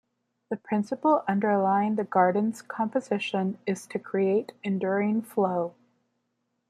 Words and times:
The 0.49 0.57
principle 0.57 1.23
underlying 1.27 1.93
the 1.93 2.03
garden's 2.03 2.63
composition 2.63 3.59
is 3.67 3.85
to 3.85 3.99
create 3.99 4.51
enduring 4.63 5.21
flow. 5.21 5.75